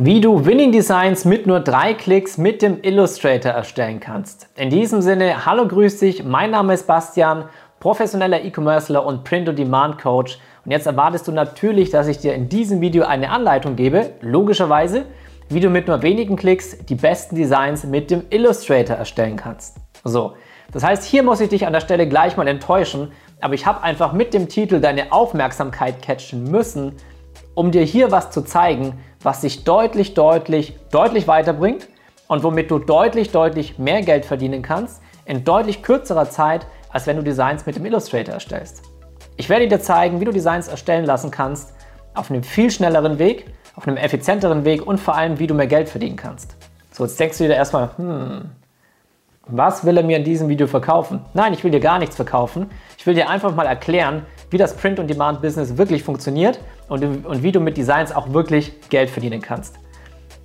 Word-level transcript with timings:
Wie 0.00 0.20
du 0.20 0.46
Winning 0.46 0.70
Designs 0.70 1.24
mit 1.24 1.48
nur 1.48 1.58
drei 1.58 1.92
Klicks 1.92 2.38
mit 2.38 2.62
dem 2.62 2.80
Illustrator 2.82 3.50
erstellen 3.50 3.98
kannst. 3.98 4.48
In 4.54 4.70
diesem 4.70 5.02
Sinne, 5.02 5.44
hallo, 5.44 5.66
grüß 5.66 5.98
dich, 5.98 6.22
mein 6.22 6.52
Name 6.52 6.74
ist 6.74 6.86
Bastian, 6.86 7.46
professioneller 7.80 8.44
E-Commercer 8.44 9.04
und 9.04 9.24
Print-on-Demand-Coach. 9.24 10.38
Und 10.64 10.70
jetzt 10.70 10.86
erwartest 10.86 11.26
du 11.26 11.32
natürlich, 11.32 11.90
dass 11.90 12.06
ich 12.06 12.18
dir 12.18 12.32
in 12.34 12.48
diesem 12.48 12.80
Video 12.80 13.06
eine 13.06 13.30
Anleitung 13.30 13.74
gebe, 13.74 14.10
logischerweise, 14.20 15.04
wie 15.48 15.58
du 15.58 15.68
mit 15.68 15.88
nur 15.88 16.00
wenigen 16.00 16.36
Klicks 16.36 16.78
die 16.78 16.94
besten 16.94 17.34
Designs 17.34 17.82
mit 17.82 18.12
dem 18.12 18.22
Illustrator 18.30 18.94
erstellen 18.94 19.34
kannst. 19.34 19.78
So, 20.04 20.34
das 20.72 20.84
heißt, 20.84 21.02
hier 21.02 21.24
muss 21.24 21.40
ich 21.40 21.48
dich 21.48 21.66
an 21.66 21.72
der 21.72 21.80
Stelle 21.80 22.08
gleich 22.08 22.36
mal 22.36 22.46
enttäuschen, 22.46 23.10
aber 23.40 23.54
ich 23.54 23.66
habe 23.66 23.82
einfach 23.82 24.12
mit 24.12 24.32
dem 24.32 24.48
Titel 24.48 24.78
deine 24.78 25.10
Aufmerksamkeit 25.10 26.02
catchen 26.02 26.44
müssen, 26.44 26.92
um 27.56 27.72
dir 27.72 27.82
hier 27.82 28.12
was 28.12 28.30
zu 28.30 28.42
zeigen, 28.42 29.00
was 29.22 29.40
dich 29.40 29.64
deutlich, 29.64 30.14
deutlich, 30.14 30.74
deutlich 30.90 31.26
weiterbringt 31.26 31.88
und 32.28 32.42
womit 32.42 32.70
du 32.70 32.78
deutlich, 32.78 33.30
deutlich 33.30 33.78
mehr 33.78 34.02
Geld 34.02 34.24
verdienen 34.24 34.62
kannst 34.62 35.02
in 35.24 35.44
deutlich 35.44 35.82
kürzerer 35.82 36.30
Zeit, 36.30 36.66
als 36.90 37.06
wenn 37.06 37.16
du 37.16 37.22
Designs 37.22 37.66
mit 37.66 37.76
dem 37.76 37.84
Illustrator 37.84 38.34
erstellst. 38.34 38.82
Ich 39.36 39.48
werde 39.48 39.68
dir 39.68 39.80
zeigen, 39.80 40.20
wie 40.20 40.24
du 40.24 40.32
Designs 40.32 40.68
erstellen 40.68 41.04
lassen 41.04 41.30
kannst 41.30 41.74
auf 42.14 42.30
einem 42.30 42.42
viel 42.42 42.70
schnelleren 42.70 43.18
Weg, 43.18 43.46
auf 43.76 43.86
einem 43.86 43.96
effizienteren 43.96 44.64
Weg 44.64 44.86
und 44.86 44.98
vor 44.98 45.14
allem, 45.14 45.38
wie 45.38 45.46
du 45.46 45.54
mehr 45.54 45.66
Geld 45.66 45.88
verdienen 45.88 46.16
kannst. 46.16 46.56
So, 46.90 47.04
jetzt 47.04 47.20
denkst 47.20 47.38
du 47.38 47.44
dir 47.44 47.54
erstmal, 47.54 47.90
hm, 47.96 48.50
was 49.46 49.84
will 49.84 49.96
er 49.96 50.02
mir 50.02 50.16
in 50.16 50.24
diesem 50.24 50.48
Video 50.48 50.66
verkaufen? 50.66 51.20
Nein, 51.32 51.52
ich 51.52 51.62
will 51.62 51.70
dir 51.70 51.80
gar 51.80 51.98
nichts 51.98 52.16
verkaufen. 52.16 52.70
Ich 52.98 53.06
will 53.06 53.14
dir 53.14 53.30
einfach 53.30 53.54
mal 53.54 53.66
erklären, 53.66 54.26
wie 54.50 54.58
das 54.58 54.76
Print-on-Demand-Business 54.76 55.78
wirklich 55.78 56.02
funktioniert 56.02 56.58
und, 56.88 57.26
und 57.26 57.42
wie 57.42 57.52
du 57.52 57.60
mit 57.60 57.76
Designs 57.76 58.14
auch 58.14 58.32
wirklich 58.32 58.88
Geld 58.88 59.10
verdienen 59.10 59.40
kannst. 59.40 59.78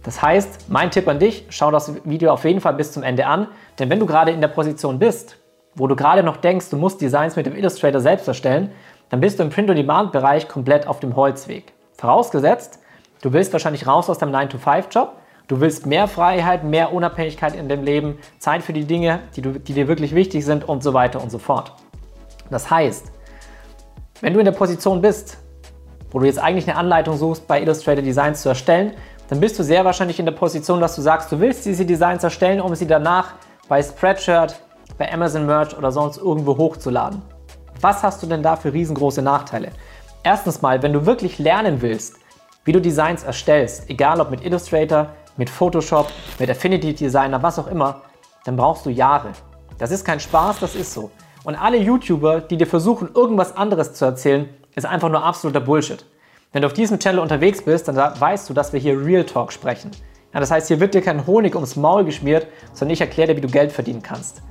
Das 0.03 0.21
heißt, 0.21 0.69
mein 0.69 0.91
Tipp 0.91 1.07
an 1.07 1.19
dich, 1.19 1.45
schau 1.49 1.71
das 1.71 1.93
Video 2.05 2.31
auf 2.31 2.43
jeden 2.43 2.59
Fall 2.59 2.73
bis 2.73 2.91
zum 2.91 3.03
Ende 3.03 3.25
an, 3.25 3.47
denn 3.79 3.89
wenn 3.89 3.99
du 3.99 4.05
gerade 4.05 4.31
in 4.31 4.41
der 4.41 4.49
Position 4.49 4.99
bist, 4.99 5.37
wo 5.75 5.87
du 5.87 5.95
gerade 5.95 6.23
noch 6.23 6.37
denkst, 6.37 6.69
du 6.69 6.77
musst 6.77 7.01
Designs 7.01 7.35
mit 7.35 7.45
dem 7.45 7.55
Illustrator 7.55 8.01
selbst 8.01 8.27
erstellen, 8.27 8.71
dann 9.09 9.21
bist 9.21 9.39
du 9.39 9.43
im 9.43 9.49
Print-on-Demand-Bereich 9.49 10.47
komplett 10.47 10.87
auf 10.87 10.99
dem 10.99 11.15
Holzweg. 11.15 11.73
Vorausgesetzt, 11.97 12.79
du 13.21 13.31
willst 13.31 13.53
wahrscheinlich 13.53 13.87
raus 13.87 14.09
aus 14.09 14.17
deinem 14.17 14.35
9-to-5-Job, 14.35 15.13
du 15.47 15.61
willst 15.61 15.85
mehr 15.85 16.07
Freiheit, 16.07 16.63
mehr 16.63 16.93
Unabhängigkeit 16.93 17.55
in 17.55 17.69
dem 17.69 17.83
Leben, 17.83 18.17
Zeit 18.39 18.61
für 18.61 18.73
die 18.73 18.85
Dinge, 18.85 19.21
die, 19.35 19.41
du, 19.41 19.51
die 19.51 19.73
dir 19.73 19.87
wirklich 19.87 20.13
wichtig 20.13 20.45
sind 20.45 20.67
und 20.67 20.83
so 20.83 20.93
weiter 20.93 21.21
und 21.21 21.31
so 21.31 21.37
fort. 21.37 21.73
Das 22.49 22.69
heißt, 22.69 23.11
wenn 24.19 24.33
du 24.33 24.39
in 24.39 24.45
der 24.45 24.51
Position 24.51 25.01
bist, 25.01 25.37
wo 26.13 26.19
du 26.19 26.25
jetzt 26.25 26.39
eigentlich 26.39 26.69
eine 26.69 26.77
Anleitung 26.77 27.17
suchst, 27.17 27.47
bei 27.47 27.61
Illustrator 27.61 28.03
Designs 28.03 28.41
zu 28.41 28.49
erstellen, 28.49 28.93
dann 29.29 29.39
bist 29.39 29.57
du 29.57 29.63
sehr 29.63 29.83
wahrscheinlich 29.83 30.19
in 30.19 30.25
der 30.25 30.33
Position, 30.33 30.79
dass 30.79 30.95
du 30.95 31.01
sagst, 31.01 31.31
du 31.31 31.39
willst 31.39 31.65
diese 31.65 31.85
Designs 31.85 32.23
erstellen, 32.23 32.61
um 32.61 32.73
sie 32.75 32.87
danach 32.87 33.33
bei 33.67 33.81
Spreadshirt, 33.81 34.61
bei 34.97 35.11
Amazon 35.11 35.45
Merch 35.45 35.75
oder 35.75 35.91
sonst 35.91 36.17
irgendwo 36.17 36.55
hochzuladen. 36.55 37.21
Was 37.81 38.03
hast 38.03 38.21
du 38.21 38.27
denn 38.27 38.43
da 38.43 38.55
für 38.55 38.71
riesengroße 38.71 39.21
Nachteile? 39.21 39.71
Erstens 40.23 40.61
mal, 40.61 40.83
wenn 40.83 40.93
du 40.93 41.05
wirklich 41.05 41.39
lernen 41.39 41.81
willst, 41.81 42.15
wie 42.63 42.71
du 42.71 42.79
Designs 42.79 43.23
erstellst, 43.23 43.89
egal 43.89 44.21
ob 44.21 44.29
mit 44.29 44.45
Illustrator, 44.45 45.07
mit 45.35 45.49
Photoshop, 45.49 46.07
mit 46.37 46.49
Affinity 46.49 46.93
Designer, 46.93 47.41
was 47.41 47.57
auch 47.57 47.67
immer, 47.67 48.03
dann 48.45 48.55
brauchst 48.55 48.85
du 48.85 48.89
Jahre. 48.89 49.31
Das 49.79 49.91
ist 49.91 50.05
kein 50.05 50.19
Spaß, 50.19 50.59
das 50.59 50.75
ist 50.75 50.93
so. 50.93 51.09
Und 51.43 51.55
alle 51.55 51.77
YouTuber, 51.77 52.41
die 52.41 52.57
dir 52.57 52.67
versuchen, 52.67 53.09
irgendwas 53.13 53.57
anderes 53.57 53.93
zu 53.93 54.05
erzählen, 54.05 54.47
ist 54.75 54.85
einfach 54.85 55.09
nur 55.09 55.23
absoluter 55.23 55.59
Bullshit. 55.59 56.05
Wenn 56.51 56.61
du 56.61 56.67
auf 56.67 56.73
diesem 56.73 56.99
Channel 56.99 57.19
unterwegs 57.19 57.63
bist, 57.63 57.87
dann 57.87 57.95
weißt 57.95 58.49
du, 58.49 58.53
dass 58.53 58.73
wir 58.73 58.79
hier 58.79 59.03
Real 59.03 59.23
Talk 59.23 59.51
sprechen. 59.51 59.91
Ja, 60.33 60.39
das 60.39 60.51
heißt, 60.51 60.67
hier 60.67 60.79
wird 60.79 60.93
dir 60.93 61.01
kein 61.01 61.25
Honig 61.27 61.55
ums 61.55 61.75
Maul 61.75 62.05
geschmiert, 62.05 62.47
sondern 62.73 62.93
ich 62.93 63.01
erkläre 63.01 63.29
dir, 63.29 63.37
wie 63.37 63.41
du 63.41 63.47
Geld 63.47 63.71
verdienen 63.71 64.01
kannst. 64.01 64.41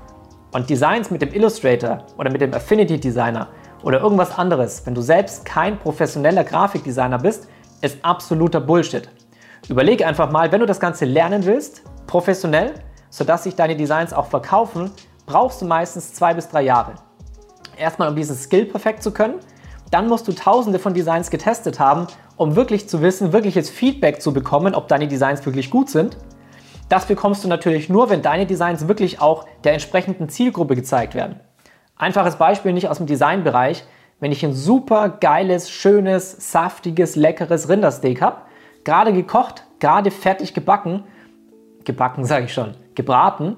Und 0.52 0.68
Designs 0.68 1.10
mit 1.10 1.22
dem 1.22 1.32
Illustrator 1.32 2.04
oder 2.18 2.30
mit 2.30 2.40
dem 2.40 2.52
Affinity 2.54 3.00
Designer 3.00 3.48
oder 3.82 4.00
irgendwas 4.00 4.36
anderes, 4.38 4.84
wenn 4.86 4.94
du 4.94 5.00
selbst 5.00 5.44
kein 5.44 5.78
professioneller 5.78 6.44
Grafikdesigner 6.44 7.18
bist, 7.18 7.48
ist 7.80 8.04
absoluter 8.04 8.60
Bullshit. 8.60 9.08
Überlege 9.68 10.06
einfach 10.06 10.30
mal, 10.30 10.50
wenn 10.52 10.60
du 10.60 10.66
das 10.66 10.78
Ganze 10.78 11.04
lernen 11.04 11.44
willst, 11.46 11.82
professionell, 12.06 12.74
sodass 13.10 13.44
sich 13.44 13.56
deine 13.56 13.76
Designs 13.76 14.12
auch 14.12 14.26
verkaufen, 14.26 14.90
brauchst 15.26 15.62
du 15.62 15.66
meistens 15.66 16.14
zwei 16.14 16.34
bis 16.34 16.48
drei 16.48 16.62
Jahre. 16.62 16.94
Erstmal, 17.76 18.08
um 18.08 18.16
diesen 18.16 18.36
Skill 18.36 18.66
perfekt 18.66 19.02
zu 19.02 19.12
können, 19.12 19.40
dann 19.92 20.08
musst 20.08 20.26
du 20.26 20.32
tausende 20.32 20.78
von 20.78 20.94
Designs 20.94 21.30
getestet 21.30 21.78
haben, 21.78 22.06
um 22.36 22.56
wirklich 22.56 22.88
zu 22.88 23.02
wissen, 23.02 23.32
wirkliches 23.32 23.68
Feedback 23.68 24.22
zu 24.22 24.32
bekommen, 24.32 24.74
ob 24.74 24.88
deine 24.88 25.06
Designs 25.06 25.44
wirklich 25.44 25.70
gut 25.70 25.90
sind. 25.90 26.16
Das 26.88 27.06
bekommst 27.06 27.44
du 27.44 27.48
natürlich 27.48 27.90
nur, 27.90 28.08
wenn 28.08 28.22
deine 28.22 28.46
Designs 28.46 28.88
wirklich 28.88 29.20
auch 29.20 29.46
der 29.64 29.74
entsprechenden 29.74 30.30
Zielgruppe 30.30 30.76
gezeigt 30.76 31.14
werden. 31.14 31.40
Einfaches 31.94 32.36
Beispiel 32.36 32.72
nicht 32.72 32.88
aus 32.88 32.96
dem 32.96 33.06
Designbereich. 33.06 33.84
Wenn 34.18 34.32
ich 34.32 34.42
ein 34.44 34.54
super 34.54 35.10
geiles, 35.10 35.70
schönes, 35.70 36.50
saftiges, 36.52 37.14
leckeres 37.14 37.68
Rindersteak 37.68 38.22
habe, 38.22 38.38
gerade 38.84 39.12
gekocht, 39.12 39.64
gerade 39.78 40.10
fertig 40.10 40.54
gebacken, 40.54 41.04
gebacken 41.84 42.24
sage 42.24 42.46
ich 42.46 42.54
schon, 42.54 42.74
gebraten, 42.94 43.56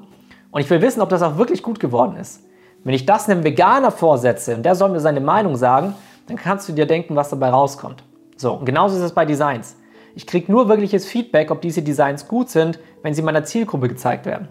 und 0.50 0.60
ich 0.60 0.70
will 0.70 0.82
wissen, 0.82 1.00
ob 1.00 1.08
das 1.08 1.22
auch 1.22 1.36
wirklich 1.36 1.62
gut 1.62 1.80
geworden 1.80 2.16
ist. 2.16 2.44
Wenn 2.84 2.94
ich 2.94 3.06
das 3.06 3.28
einem 3.28 3.42
Veganer 3.44 3.90
vorsetze 3.90 4.54
und 4.54 4.62
der 4.62 4.74
soll 4.74 4.90
mir 4.90 5.00
seine 5.00 5.20
Meinung 5.20 5.56
sagen, 5.56 5.94
dann 6.26 6.36
kannst 6.36 6.68
du 6.68 6.72
dir 6.72 6.86
denken, 6.86 7.16
was 7.16 7.30
dabei 7.30 7.50
rauskommt. 7.50 8.02
So, 8.36 8.52
und 8.54 8.64
genauso 8.64 8.96
ist 8.96 9.02
es 9.02 9.12
bei 9.12 9.24
Designs. 9.24 9.76
Ich 10.14 10.26
kriege 10.26 10.50
nur 10.50 10.68
wirkliches 10.68 11.06
Feedback, 11.06 11.50
ob 11.50 11.60
diese 11.60 11.82
Designs 11.82 12.28
gut 12.28 12.48
sind, 12.48 12.78
wenn 13.02 13.14
sie 13.14 13.22
meiner 13.22 13.44
Zielgruppe 13.44 13.88
gezeigt 13.88 14.26
werden. 14.26 14.48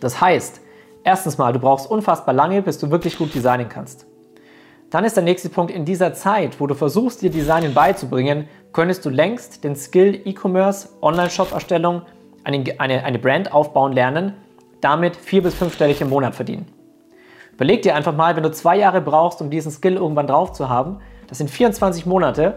Das 0.00 0.20
heißt, 0.20 0.60
erstens 1.04 1.38
mal, 1.38 1.52
du 1.52 1.58
brauchst 1.58 1.90
unfassbar 1.90 2.34
lange, 2.34 2.62
bis 2.62 2.78
du 2.78 2.90
wirklich 2.90 3.18
gut 3.18 3.34
designen 3.34 3.68
kannst. 3.68 4.06
Dann 4.90 5.04
ist 5.04 5.16
der 5.16 5.22
nächste 5.22 5.50
Punkt, 5.50 5.70
in 5.70 5.84
dieser 5.84 6.14
Zeit, 6.14 6.58
wo 6.58 6.66
du 6.66 6.74
versuchst, 6.74 7.22
dir 7.22 7.30
Designen 7.30 7.74
beizubringen, 7.74 8.48
könntest 8.72 9.04
du 9.04 9.10
längst 9.10 9.62
den 9.62 9.76
Skill 9.76 10.20
E-Commerce, 10.24 10.88
Online-Shop-Erstellung, 11.00 12.02
eine, 12.42 12.64
eine, 12.78 13.04
eine 13.04 13.18
Brand 13.18 13.52
aufbauen 13.52 13.92
lernen, 13.92 14.34
damit 14.80 15.14
vier- 15.14 15.42
bis 15.42 15.54
fünfstellig 15.54 16.00
im 16.00 16.08
Monat 16.08 16.34
verdienen. 16.34 16.66
Überleg 17.60 17.82
dir 17.82 17.94
einfach 17.94 18.16
mal, 18.16 18.36
wenn 18.36 18.42
du 18.42 18.50
zwei 18.50 18.78
Jahre 18.78 19.02
brauchst, 19.02 19.42
um 19.42 19.50
diesen 19.50 19.70
Skill 19.70 19.96
irgendwann 19.96 20.26
drauf 20.26 20.52
zu 20.52 20.70
haben, 20.70 21.00
das 21.26 21.36
sind 21.36 21.50
24 21.50 22.06
Monate. 22.06 22.54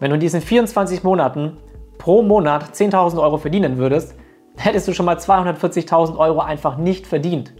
Wenn 0.00 0.08
du 0.08 0.14
in 0.14 0.20
diesen 0.20 0.40
24 0.40 1.04
Monaten 1.04 1.58
pro 1.98 2.22
Monat 2.22 2.74
10.000 2.74 3.20
Euro 3.20 3.36
verdienen 3.36 3.76
würdest, 3.76 4.14
hättest 4.56 4.88
du 4.88 4.94
schon 4.94 5.04
mal 5.04 5.18
240.000 5.18 6.16
Euro 6.16 6.40
einfach 6.40 6.78
nicht 6.78 7.06
verdient. 7.06 7.52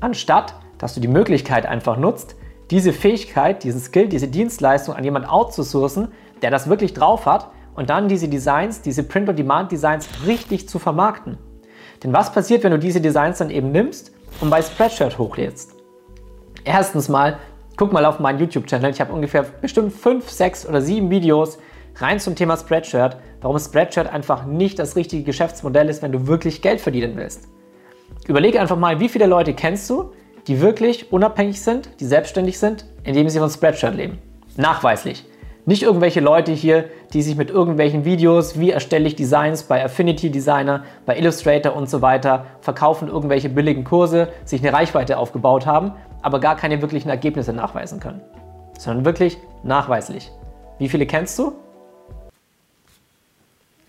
Anstatt, 0.00 0.54
dass 0.78 0.94
du 0.94 1.00
die 1.00 1.08
Möglichkeit 1.08 1.66
einfach 1.66 1.98
nutzt, 1.98 2.36
diese 2.70 2.94
Fähigkeit, 2.94 3.62
diesen 3.62 3.82
Skill, 3.82 4.08
diese 4.08 4.28
Dienstleistung 4.28 4.94
an 4.94 5.04
jemand 5.04 5.28
outzusourcen, 5.28 6.08
der 6.40 6.50
das 6.50 6.70
wirklich 6.70 6.94
drauf 6.94 7.26
hat 7.26 7.50
und 7.74 7.90
dann 7.90 8.08
diese 8.08 8.28
Designs, 8.28 8.80
diese 8.80 9.02
Print-on-Demand-Designs 9.02 10.08
richtig 10.26 10.70
zu 10.70 10.78
vermarkten. 10.78 11.36
Denn 12.02 12.14
was 12.14 12.32
passiert, 12.32 12.64
wenn 12.64 12.72
du 12.72 12.78
diese 12.78 13.02
Designs 13.02 13.36
dann 13.36 13.50
eben 13.50 13.72
nimmst 13.72 14.12
und 14.40 14.48
bei 14.48 14.62
Spreadshirt 14.62 15.18
hochlädst? 15.18 15.73
Erstens 16.64 17.10
mal, 17.10 17.38
guck 17.76 17.92
mal 17.92 18.06
auf 18.06 18.20
meinen 18.20 18.38
YouTube-Channel. 18.38 18.90
Ich 18.90 19.00
habe 19.00 19.12
ungefähr 19.12 19.42
bestimmt 19.42 19.92
5, 19.92 20.28
6 20.28 20.66
oder 20.66 20.80
7 20.80 21.10
Videos 21.10 21.58
rein 21.96 22.18
zum 22.18 22.34
Thema 22.34 22.56
Spreadshirt, 22.56 23.18
warum 23.42 23.58
Spreadshirt 23.58 24.10
einfach 24.10 24.46
nicht 24.46 24.78
das 24.78 24.96
richtige 24.96 25.24
Geschäftsmodell 25.24 25.90
ist, 25.90 26.02
wenn 26.02 26.12
du 26.12 26.26
wirklich 26.26 26.62
Geld 26.62 26.80
verdienen 26.80 27.16
willst. 27.16 27.48
Überlege 28.26 28.60
einfach 28.60 28.78
mal, 28.78 28.98
wie 28.98 29.10
viele 29.10 29.26
Leute 29.26 29.52
kennst 29.52 29.90
du, 29.90 30.12
die 30.46 30.62
wirklich 30.62 31.12
unabhängig 31.12 31.60
sind, 31.60 31.90
die 32.00 32.06
selbstständig 32.06 32.58
sind, 32.58 32.86
indem 33.02 33.28
sie 33.28 33.38
von 33.38 33.50
Spreadshirt 33.50 33.94
leben. 33.94 34.18
Nachweislich. 34.56 35.24
Nicht 35.66 35.82
irgendwelche 35.82 36.20
Leute 36.20 36.52
hier, 36.52 36.90
die 37.14 37.22
sich 37.22 37.36
mit 37.36 37.50
irgendwelchen 37.50 38.04
Videos, 38.04 38.60
wie 38.60 38.70
erstelle 38.70 39.06
ich 39.06 39.16
Designs 39.16 39.62
bei 39.62 39.82
Affinity 39.82 40.30
Designer, 40.30 40.84
bei 41.06 41.16
Illustrator 41.16 41.74
und 41.74 41.88
so 41.88 42.02
weiter, 42.02 42.44
verkaufen 42.60 43.08
irgendwelche 43.08 43.48
billigen 43.48 43.84
Kurse, 43.84 44.28
sich 44.44 44.60
eine 44.60 44.74
Reichweite 44.74 45.16
aufgebaut 45.16 45.64
haben, 45.64 45.92
aber 46.24 46.40
gar 46.40 46.56
keine 46.56 46.80
wirklichen 46.80 47.10
Ergebnisse 47.10 47.52
nachweisen 47.52 48.00
können. 48.00 48.22
Sondern 48.78 49.04
wirklich 49.04 49.38
nachweislich. 49.62 50.32
Wie 50.78 50.88
viele 50.88 51.06
kennst 51.06 51.38
du? 51.38 51.52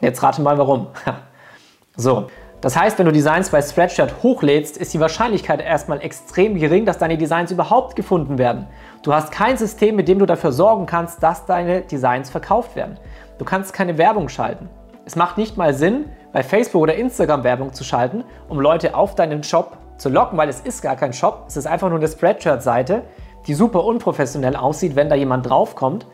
Jetzt 0.01 0.21
rate 0.21 0.41
mal 0.41 0.57
warum. 0.57 0.87
so, 1.95 2.27
das 2.59 2.75
heißt, 2.75 2.99
wenn 2.99 3.05
du 3.05 3.13
Designs 3.13 3.49
bei 3.49 3.61
Spreadshirt 3.61 4.21
hochlädst, 4.21 4.75
ist 4.77 4.93
die 4.93 4.99
Wahrscheinlichkeit 4.99 5.61
erstmal 5.61 6.01
extrem 6.01 6.59
gering, 6.59 6.85
dass 6.85 6.97
deine 6.97 7.17
Designs 7.17 7.51
überhaupt 7.51 7.95
gefunden 7.95 8.37
werden. 8.37 8.67
Du 9.01 9.13
hast 9.13 9.31
kein 9.31 9.57
System, 9.57 9.95
mit 9.95 10.09
dem 10.09 10.19
du 10.19 10.25
dafür 10.25 10.51
sorgen 10.51 10.85
kannst, 10.85 11.23
dass 11.23 11.45
deine 11.45 11.81
Designs 11.81 12.29
verkauft 12.29 12.75
werden. 12.75 12.99
Du 13.37 13.45
kannst 13.45 13.71
keine 13.71 13.97
Werbung 13.97 14.27
schalten. 14.27 14.67
Es 15.05 15.15
macht 15.15 15.37
nicht 15.37 15.55
mal 15.55 15.73
Sinn, 15.73 16.09
bei 16.33 16.43
Facebook 16.43 16.81
oder 16.81 16.95
Instagram 16.95 17.45
Werbung 17.45 17.71
zu 17.71 17.85
schalten, 17.85 18.25
um 18.49 18.59
Leute 18.59 18.93
auf 18.93 19.15
deinen 19.15 19.43
Shop 19.43 19.77
zu 19.97 20.09
locken, 20.09 20.37
weil 20.37 20.49
es 20.49 20.61
ist 20.61 20.81
gar 20.81 20.95
kein 20.95 21.13
Shop, 21.13 21.45
es 21.47 21.57
ist 21.57 21.67
einfach 21.67 21.89
nur 21.89 21.99
eine 21.99 22.07
Spreadshirt-Seite, 22.07 23.03
die 23.47 23.53
super 23.53 23.83
unprofessionell 23.83 24.55
aussieht, 24.55 24.95
wenn 24.95 25.09
da 25.09 25.15
jemand 25.15 25.49
draufkommt. 25.49 26.07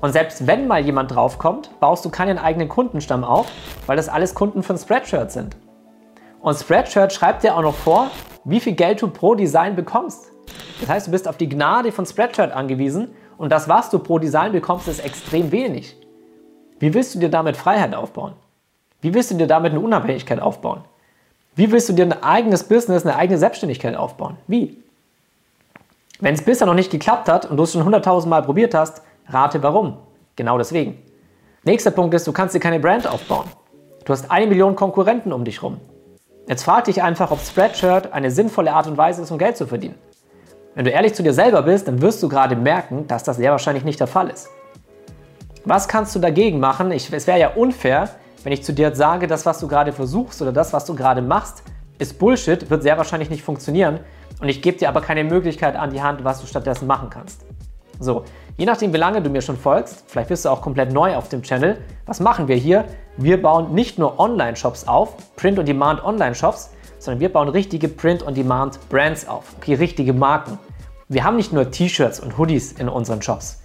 Und 0.00 0.12
selbst 0.12 0.46
wenn 0.46 0.66
mal 0.66 0.80
jemand 0.80 1.14
draufkommt, 1.14 1.70
baust 1.78 2.04
du 2.04 2.10
keinen 2.10 2.38
eigenen 2.38 2.68
Kundenstamm 2.68 3.22
auf, 3.24 3.46
weil 3.86 3.96
das 3.96 4.08
alles 4.08 4.34
Kunden 4.34 4.62
von 4.62 4.76
Spreadshirt 4.76 5.30
sind. 5.30 5.56
Und 6.40 6.58
Spreadshirt 6.58 7.12
schreibt 7.12 7.44
dir 7.44 7.56
auch 7.56 7.62
noch 7.62 7.74
vor, 7.74 8.10
wie 8.44 8.58
viel 8.58 8.72
Geld 8.72 9.00
du 9.00 9.08
pro 9.08 9.36
Design 9.36 9.76
bekommst. 9.76 10.32
Das 10.80 10.88
heißt, 10.88 11.06
du 11.06 11.10
bist 11.12 11.28
auf 11.28 11.36
die 11.36 11.48
Gnade 11.48 11.92
von 11.92 12.04
Spreadshirt 12.04 12.52
angewiesen 12.52 13.14
und 13.38 13.52
das, 13.52 13.68
was 13.68 13.90
du 13.90 14.00
pro 14.00 14.18
Design 14.18 14.50
bekommst, 14.50 14.88
ist 14.88 15.04
extrem 15.04 15.52
wenig. 15.52 15.96
Wie 16.80 16.92
willst 16.94 17.14
du 17.14 17.20
dir 17.20 17.28
damit 17.28 17.56
Freiheit 17.56 17.94
aufbauen? 17.94 18.32
Wie 19.00 19.14
willst 19.14 19.30
du 19.30 19.36
dir 19.36 19.46
damit 19.46 19.70
eine 19.70 19.80
Unabhängigkeit 19.80 20.40
aufbauen? 20.40 20.84
Wie 21.54 21.70
willst 21.70 21.88
du 21.88 21.92
dir 21.92 22.06
ein 22.06 22.22
eigenes 22.22 22.64
Business, 22.64 23.04
eine 23.04 23.16
eigene 23.16 23.38
Selbstständigkeit 23.38 23.94
aufbauen? 23.94 24.36
Wie? 24.46 24.82
Wenn 26.20 26.34
es 26.34 26.42
bisher 26.42 26.66
noch 26.66 26.74
nicht 26.74 26.90
geklappt 26.90 27.28
hat 27.28 27.50
und 27.50 27.56
du 27.56 27.64
es 27.64 27.72
schon 27.72 27.82
100.000 27.82 28.26
Mal 28.28 28.42
probiert 28.42 28.74
hast, 28.74 29.02
rate 29.28 29.62
warum. 29.62 29.96
Genau 30.36 30.56
deswegen. 30.56 31.02
Nächster 31.64 31.90
Punkt 31.90 32.14
ist, 32.14 32.26
du 32.26 32.32
kannst 32.32 32.54
dir 32.54 32.60
keine 32.60 32.80
Brand 32.80 33.06
aufbauen. 33.06 33.46
Du 34.04 34.12
hast 34.12 34.30
eine 34.30 34.46
Million 34.46 34.74
Konkurrenten 34.76 35.32
um 35.32 35.44
dich 35.44 35.62
rum. 35.62 35.78
Jetzt 36.48 36.64
frag 36.64 36.84
dich 36.84 37.02
einfach, 37.02 37.30
ob 37.30 37.40
Spreadshirt 37.40 38.12
eine 38.12 38.30
sinnvolle 38.30 38.72
Art 38.72 38.86
und 38.86 38.96
Weise 38.96 39.22
ist, 39.22 39.30
um 39.30 39.38
Geld 39.38 39.56
zu 39.56 39.66
verdienen. 39.66 39.94
Wenn 40.74 40.86
du 40.86 40.90
ehrlich 40.90 41.14
zu 41.14 41.22
dir 41.22 41.34
selber 41.34 41.62
bist, 41.62 41.86
dann 41.86 42.00
wirst 42.00 42.22
du 42.22 42.28
gerade 42.28 42.56
merken, 42.56 43.06
dass 43.06 43.22
das 43.24 43.36
sehr 43.36 43.50
wahrscheinlich 43.50 43.84
nicht 43.84 44.00
der 44.00 44.06
Fall 44.06 44.30
ist. 44.30 44.48
Was 45.64 45.86
kannst 45.86 46.14
du 46.14 46.18
dagegen 46.18 46.58
machen? 46.58 46.90
Ich, 46.90 47.12
es 47.12 47.26
wäre 47.26 47.38
ja 47.38 47.50
unfair, 47.50 48.08
wenn 48.44 48.52
ich 48.52 48.64
zu 48.64 48.72
dir 48.72 48.94
sage, 48.94 49.26
das, 49.26 49.46
was 49.46 49.60
du 49.60 49.68
gerade 49.68 49.92
versuchst 49.92 50.42
oder 50.42 50.52
das, 50.52 50.72
was 50.72 50.84
du 50.84 50.94
gerade 50.94 51.22
machst, 51.22 51.62
ist 51.98 52.18
Bullshit, 52.18 52.68
wird 52.70 52.82
sehr 52.82 52.96
wahrscheinlich 52.96 53.30
nicht 53.30 53.42
funktionieren 53.42 54.00
und 54.40 54.48
ich 54.48 54.62
gebe 54.62 54.78
dir 54.78 54.88
aber 54.88 55.00
keine 55.00 55.24
Möglichkeit 55.24 55.76
an 55.76 55.90
die 55.90 56.02
Hand, 56.02 56.24
was 56.24 56.40
du 56.40 56.46
stattdessen 56.46 56.86
machen 56.86 57.10
kannst. 57.10 57.44
So, 58.00 58.24
je 58.56 58.66
nachdem, 58.66 58.92
wie 58.92 58.98
lange 58.98 59.22
du 59.22 59.30
mir 59.30 59.42
schon 59.42 59.56
folgst, 59.56 60.04
vielleicht 60.08 60.28
bist 60.28 60.44
du 60.44 60.48
auch 60.48 60.60
komplett 60.60 60.92
neu 60.92 61.14
auf 61.14 61.28
dem 61.28 61.42
Channel, 61.42 61.78
was 62.06 62.18
machen 62.18 62.48
wir 62.48 62.56
hier? 62.56 62.84
Wir 63.16 63.40
bauen 63.40 63.74
nicht 63.74 63.98
nur 63.98 64.18
Online-Shops 64.18 64.88
auf, 64.88 65.16
Print-on-Demand 65.36 66.02
Online-Shops, 66.04 66.70
sondern 66.98 67.20
wir 67.20 67.32
bauen 67.32 67.48
richtige 67.48 67.88
Print-on-Demand-Brands 67.88 69.28
auf, 69.28 69.54
okay, 69.56 69.74
richtige 69.74 70.12
Marken. 70.12 70.58
Wir 71.08 71.22
haben 71.24 71.36
nicht 71.36 71.52
nur 71.52 71.70
T-Shirts 71.70 72.18
und 72.18 72.38
Hoodies 72.38 72.72
in 72.72 72.88
unseren 72.88 73.22
Shops. 73.22 73.62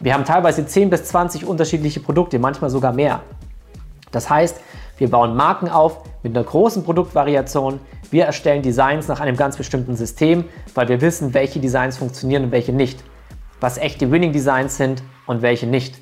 Wir 0.00 0.14
haben 0.14 0.24
teilweise 0.24 0.66
10 0.66 0.90
bis 0.90 1.04
20 1.04 1.46
unterschiedliche 1.46 2.00
Produkte, 2.00 2.38
manchmal 2.38 2.70
sogar 2.70 2.92
mehr. 2.92 3.20
Das 4.12 4.30
heißt, 4.30 4.60
wir 4.98 5.10
bauen 5.10 5.34
Marken 5.34 5.68
auf 5.68 6.04
mit 6.22 6.36
einer 6.36 6.44
großen 6.44 6.84
Produktvariation. 6.84 7.80
Wir 8.10 8.26
erstellen 8.26 8.62
Designs 8.62 9.08
nach 9.08 9.20
einem 9.20 9.36
ganz 9.36 9.56
bestimmten 9.56 9.96
System, 9.96 10.44
weil 10.74 10.88
wir 10.88 11.00
wissen, 11.00 11.34
welche 11.34 11.58
Designs 11.58 11.96
funktionieren 11.96 12.44
und 12.44 12.52
welche 12.52 12.72
nicht. 12.72 13.02
Was 13.58 13.78
echte 13.78 14.10
Winning 14.10 14.32
Designs 14.32 14.76
sind 14.76 15.02
und 15.26 15.42
welche 15.42 15.66
nicht. 15.66 15.96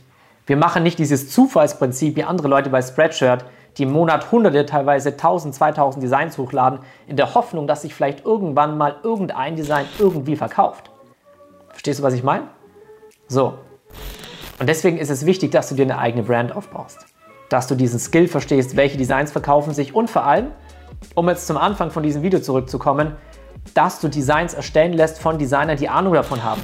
Wir 0.46 0.56
machen 0.56 0.82
nicht 0.82 0.98
dieses 0.98 1.30
Zufallsprinzip 1.30 2.16
wie 2.16 2.24
andere 2.24 2.48
Leute 2.48 2.68
bei 2.68 2.82
Spreadshirt, 2.82 3.44
die 3.78 3.84
im 3.84 3.92
Monat 3.92 4.32
hunderte, 4.32 4.66
teilweise 4.66 5.10
1000, 5.10 5.54
2000 5.54 6.02
Designs 6.02 6.36
hochladen, 6.36 6.80
in 7.06 7.16
der 7.16 7.34
Hoffnung, 7.34 7.68
dass 7.68 7.82
sich 7.82 7.94
vielleicht 7.94 8.24
irgendwann 8.24 8.76
mal 8.76 8.96
irgendein 9.04 9.54
Design 9.54 9.86
irgendwie 9.98 10.34
verkauft. 10.34 10.90
Verstehst 11.68 12.00
du, 12.00 12.02
was 12.02 12.14
ich 12.14 12.24
meine? 12.24 12.48
So. 13.28 13.54
Und 14.58 14.68
deswegen 14.68 14.98
ist 14.98 15.10
es 15.10 15.24
wichtig, 15.24 15.52
dass 15.52 15.68
du 15.68 15.76
dir 15.76 15.84
eine 15.84 15.98
eigene 15.98 16.24
Brand 16.24 16.54
aufbaust 16.54 17.09
dass 17.50 17.67
du 17.67 17.75
diesen 17.75 17.99
Skill 17.99 18.29
verstehst, 18.29 18.76
welche 18.76 18.97
Designs 18.97 19.32
verkaufen 19.32 19.75
sich 19.75 19.94
und 19.94 20.08
vor 20.08 20.25
allem, 20.25 20.52
um 21.14 21.29
jetzt 21.29 21.47
zum 21.47 21.58
Anfang 21.58 21.91
von 21.91 22.02
diesem 22.02 22.23
Video 22.23 22.41
zurückzukommen, 22.41 23.17
dass 23.75 24.00
du 24.00 24.08
Designs 24.08 24.55
erstellen 24.55 24.94
lässt 24.94 25.19
von 25.19 25.37
Designern, 25.37 25.76
die 25.76 25.88
Ahnung 25.88 26.14
davon 26.14 26.43
haben, 26.43 26.62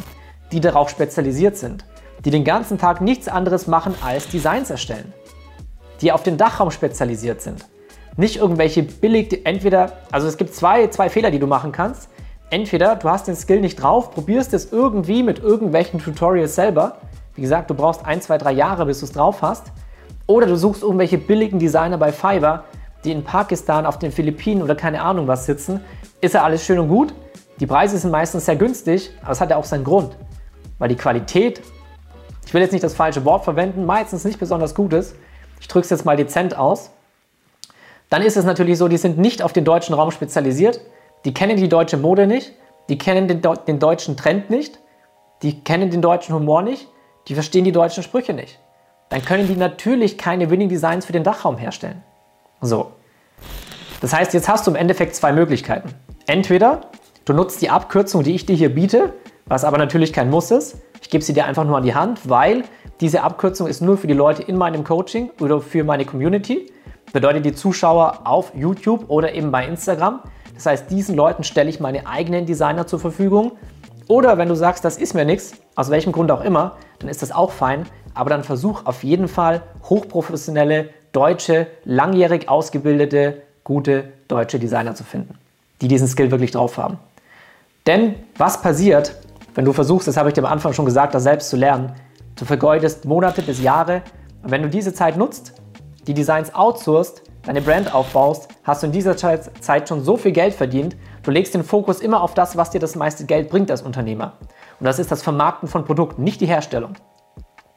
die 0.52 0.60
darauf 0.60 0.88
spezialisiert 0.88 1.56
sind, 1.56 1.84
die 2.24 2.30
den 2.30 2.44
ganzen 2.44 2.78
Tag 2.78 3.00
nichts 3.00 3.28
anderes 3.28 3.66
machen 3.66 3.94
als 4.02 4.28
Designs 4.28 4.70
erstellen, 4.70 5.12
die 6.00 6.12
auf 6.12 6.22
den 6.22 6.38
Dachraum 6.38 6.70
spezialisiert 6.70 7.42
sind. 7.42 7.66
Nicht 8.16 8.36
irgendwelche 8.36 8.82
billig, 8.82 9.44
entweder, 9.44 9.92
also 10.10 10.26
es 10.26 10.36
gibt 10.36 10.54
zwei, 10.54 10.86
zwei 10.86 11.10
Fehler, 11.10 11.30
die 11.30 11.38
du 11.38 11.46
machen 11.46 11.72
kannst. 11.72 12.08
Entweder 12.48 12.94
du 12.96 13.10
hast 13.10 13.26
den 13.26 13.36
Skill 13.36 13.60
nicht 13.60 13.76
drauf, 13.76 14.12
probierst 14.12 14.54
es 14.54 14.72
irgendwie 14.72 15.24
mit 15.24 15.40
irgendwelchen 15.40 16.00
Tutorials 16.00 16.54
selber. 16.54 16.98
Wie 17.34 17.42
gesagt, 17.42 17.68
du 17.68 17.74
brauchst 17.74 18.06
ein, 18.06 18.22
zwei, 18.22 18.38
drei 18.38 18.52
Jahre, 18.52 18.86
bis 18.86 19.00
du 19.00 19.06
es 19.06 19.12
drauf 19.12 19.42
hast. 19.42 19.72
Oder 20.26 20.46
du 20.46 20.56
suchst 20.56 20.82
irgendwelche 20.82 21.18
billigen 21.18 21.58
Designer 21.58 21.98
bei 21.98 22.12
Fiverr, 22.12 22.64
die 23.04 23.12
in 23.12 23.22
Pakistan, 23.22 23.86
auf 23.86 23.98
den 23.98 24.10
Philippinen 24.10 24.62
oder 24.62 24.74
keine 24.74 25.02
Ahnung 25.02 25.28
was 25.28 25.46
sitzen. 25.46 25.80
Ist 26.20 26.34
ja 26.34 26.42
alles 26.42 26.64
schön 26.64 26.78
und 26.78 26.88
gut. 26.88 27.14
Die 27.60 27.66
Preise 27.66 27.96
sind 27.96 28.10
meistens 28.10 28.44
sehr 28.46 28.56
günstig, 28.56 29.12
aber 29.22 29.32
es 29.32 29.40
hat 29.40 29.50
ja 29.50 29.56
auch 29.56 29.64
seinen 29.64 29.84
Grund. 29.84 30.16
Weil 30.78 30.88
die 30.88 30.96
Qualität, 30.96 31.62
ich 32.44 32.52
will 32.52 32.60
jetzt 32.60 32.72
nicht 32.72 32.84
das 32.84 32.94
falsche 32.94 33.24
Wort 33.24 33.44
verwenden, 33.44 33.86
meistens 33.86 34.24
nicht 34.24 34.38
besonders 34.40 34.74
gut 34.74 34.92
ist. 34.92 35.14
Ich 35.60 35.68
drücke 35.68 35.84
es 35.84 35.90
jetzt 35.90 36.04
mal 36.04 36.16
dezent 36.16 36.56
aus. 36.56 36.90
Dann 38.10 38.22
ist 38.22 38.36
es 38.36 38.44
natürlich 38.44 38.78
so, 38.78 38.88
die 38.88 38.98
sind 38.98 39.18
nicht 39.18 39.42
auf 39.42 39.52
den 39.52 39.64
deutschen 39.64 39.94
Raum 39.94 40.10
spezialisiert. 40.10 40.80
Die 41.24 41.32
kennen 41.32 41.56
die 41.56 41.68
deutsche 41.68 41.96
Mode 41.96 42.26
nicht. 42.26 42.52
Die 42.88 42.98
kennen 42.98 43.28
den, 43.28 43.42
den 43.66 43.78
deutschen 43.78 44.16
Trend 44.16 44.50
nicht. 44.50 44.78
Die 45.42 45.62
kennen 45.62 45.90
den 45.90 46.02
deutschen 46.02 46.34
Humor 46.34 46.62
nicht. 46.62 46.88
Die 47.28 47.34
verstehen 47.34 47.64
die 47.64 47.72
deutschen 47.72 48.02
Sprüche 48.02 48.32
nicht 48.32 48.58
dann 49.16 49.24
können 49.24 49.48
die 49.48 49.56
natürlich 49.56 50.18
keine 50.18 50.50
Winning 50.50 50.68
Designs 50.68 51.06
für 51.06 51.12
den 51.14 51.24
Dachraum 51.24 51.56
herstellen. 51.56 52.02
So. 52.60 52.92
Das 54.02 54.12
heißt, 54.12 54.34
jetzt 54.34 54.46
hast 54.46 54.66
du 54.66 54.70
im 54.70 54.76
Endeffekt 54.76 55.14
zwei 55.14 55.32
Möglichkeiten. 55.32 55.88
Entweder 56.26 56.82
du 57.24 57.32
nutzt 57.32 57.62
die 57.62 57.70
Abkürzung, 57.70 58.24
die 58.24 58.34
ich 58.34 58.44
dir 58.44 58.54
hier 58.54 58.74
biete, 58.74 59.14
was 59.46 59.64
aber 59.64 59.78
natürlich 59.78 60.12
kein 60.12 60.28
Muss 60.28 60.50
ist. 60.50 60.76
Ich 61.00 61.08
gebe 61.08 61.24
sie 61.24 61.32
dir 61.32 61.46
einfach 61.46 61.64
nur 61.64 61.78
an 61.78 61.82
die 61.82 61.94
Hand, 61.94 62.28
weil 62.28 62.64
diese 63.00 63.22
Abkürzung 63.22 63.68
ist 63.68 63.80
nur 63.80 63.96
für 63.96 64.06
die 64.06 64.12
Leute 64.12 64.42
in 64.42 64.58
meinem 64.58 64.84
Coaching 64.84 65.30
oder 65.40 65.62
für 65.62 65.82
meine 65.82 66.04
Community. 66.04 66.70
Bedeutet 67.14 67.46
die 67.46 67.54
Zuschauer 67.54 68.20
auf 68.24 68.52
YouTube 68.54 69.08
oder 69.08 69.32
eben 69.32 69.50
bei 69.50 69.66
Instagram. 69.66 70.20
Das 70.54 70.66
heißt, 70.66 70.90
diesen 70.90 71.16
Leuten 71.16 71.42
stelle 71.42 71.70
ich 71.70 71.80
meine 71.80 72.06
eigenen 72.06 72.44
Designer 72.44 72.86
zur 72.86 73.00
Verfügung. 73.00 73.52
Oder 74.08 74.38
wenn 74.38 74.48
du 74.48 74.54
sagst, 74.54 74.84
das 74.84 74.98
ist 74.98 75.14
mir 75.14 75.24
nichts, 75.24 75.52
aus 75.74 75.90
welchem 75.90 76.12
Grund 76.12 76.30
auch 76.30 76.42
immer, 76.42 76.76
dann 77.00 77.08
ist 77.08 77.22
das 77.22 77.32
auch 77.32 77.50
fein. 77.50 77.86
Aber 78.14 78.30
dann 78.30 78.44
versuch 78.44 78.86
auf 78.86 79.02
jeden 79.02 79.28
Fall 79.28 79.62
hochprofessionelle, 79.84 80.90
deutsche, 81.12 81.66
langjährig 81.84 82.48
ausgebildete, 82.48 83.42
gute 83.64 84.04
deutsche 84.28 84.58
Designer 84.58 84.94
zu 84.94 85.04
finden, 85.04 85.38
die 85.80 85.88
diesen 85.88 86.06
Skill 86.08 86.30
wirklich 86.30 86.52
drauf 86.52 86.78
haben. 86.78 86.98
Denn 87.86 88.14
was 88.36 88.62
passiert, 88.62 89.16
wenn 89.54 89.64
du 89.64 89.72
versuchst, 89.72 90.06
das 90.06 90.16
habe 90.16 90.28
ich 90.28 90.34
dir 90.34 90.44
am 90.44 90.52
Anfang 90.52 90.72
schon 90.72 90.84
gesagt, 90.84 91.14
das 91.14 91.24
selbst 91.24 91.50
zu 91.50 91.56
lernen, 91.56 91.92
du 92.36 92.44
vergeudest 92.44 93.04
Monate 93.06 93.42
bis 93.42 93.60
Jahre. 93.60 94.02
Und 94.42 94.50
wenn 94.50 94.62
du 94.62 94.68
diese 94.68 94.92
Zeit 94.94 95.16
nutzt, 95.16 95.54
die 96.06 96.14
Designs 96.14 96.54
outsourcest, 96.54 97.22
deine 97.44 97.62
Brand 97.62 97.94
aufbaust, 97.94 98.48
hast 98.64 98.82
du 98.82 98.86
in 98.86 98.92
dieser 98.92 99.16
Zeit 99.16 99.88
schon 99.88 100.04
so 100.04 100.16
viel 100.16 100.32
Geld 100.32 100.54
verdient, 100.54 100.96
du 101.26 101.32
legst 101.32 101.54
den 101.54 101.64
Fokus 101.64 102.00
immer 102.00 102.22
auf 102.22 102.34
das, 102.34 102.56
was 102.56 102.70
dir 102.70 102.78
das 102.78 102.94
meiste 102.94 103.26
Geld 103.26 103.50
bringt 103.50 103.70
als 103.70 103.82
Unternehmer. 103.82 104.34
Und 104.78 104.84
das 104.86 104.98
ist 104.98 105.10
das 105.10 105.22
Vermarkten 105.22 105.68
von 105.68 105.84
Produkten, 105.84 106.22
nicht 106.22 106.40
die 106.40 106.46
Herstellung. 106.46 106.94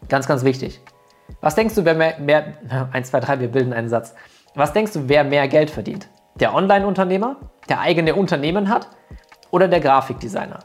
Ganz, 0.08 0.27
ganz 0.27 0.44
wichtig. 0.44 0.79
Was 1.41 1.56
denkst 1.56 1.75
du, 1.75 1.84
wer 1.84 1.96
mehr, 1.96 2.20
mehr 2.20 2.53
1, 2.91 3.10
2, 3.10 3.20
3, 3.20 3.39
wir 3.39 3.48
bilden 3.50 3.74
einen 3.74 3.89
Satz. 3.89 4.13
Was 4.56 4.74
denkst 4.74 4.94
du, 4.94 5.10
wer 5.10 5.24
mehr 5.24 5.48
Geld 5.48 5.72
verdient? 5.72 6.08
Der 6.39 6.53
Online-Unternehmer, 6.53 7.38
der 7.68 7.79
eigene 7.79 8.15
Unternehmen 8.15 8.70
hat 8.70 8.88
oder 9.51 9.68
der 9.68 9.79
Grafikdesigner, 9.79 10.60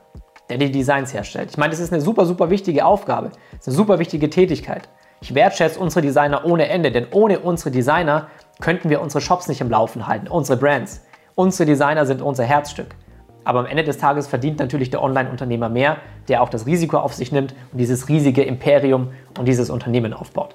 der 0.51 0.59
die 0.59 0.71
Designs 0.71 1.13
herstellt? 1.15 1.51
Ich 1.51 1.57
meine, 1.57 1.71
das 1.71 1.81
ist 1.81 1.93
eine 1.93 2.03
super, 2.03 2.27
super 2.27 2.51
wichtige 2.51 2.85
Aufgabe. 2.85 3.31
Das 3.53 3.61
ist 3.61 3.69
eine 3.69 3.77
super 3.77 3.99
wichtige 3.99 4.29
Tätigkeit. 4.29 4.89
Ich 5.23 5.35
wertschätze 5.35 5.81
unsere 5.81 6.03
Designer 6.03 6.45
ohne 6.45 6.69
Ende, 6.69 6.93
denn 6.93 7.07
ohne 7.13 7.41
unsere 7.41 7.71
Designer 7.71 8.29
könnten 8.61 8.91
wir 8.91 9.01
unsere 9.01 9.23
Shops 9.23 9.49
nicht 9.49 9.63
im 9.63 9.71
Laufen 9.71 10.07
halten, 10.07 10.29
unsere 10.29 10.59
Brands. 10.59 11.01
Unsere 11.37 11.67
Designer 11.67 12.07
sind 12.07 12.23
unser 12.23 12.45
Herzstück. 12.45 12.95
Aber 13.43 13.59
am 13.59 13.67
Ende 13.67 13.83
des 13.83 13.99
Tages 13.99 14.29
verdient 14.29 14.61
natürlich 14.61 14.91
der 14.91 15.03
Online-Unternehmer 15.03 15.69
mehr, 15.69 15.97
der 16.29 16.43
auch 16.43 16.49
das 16.49 16.65
Risiko 16.65 16.99
auf 16.99 17.13
sich 17.13 17.33
nimmt 17.33 17.55
und 17.73 17.79
dieses 17.79 18.09
riesige 18.09 18.43
Imperium 18.43 19.09
und 19.37 19.47
dieses 19.47 19.69
Unternehmen 19.69 20.15
aufbaut. 20.15 20.55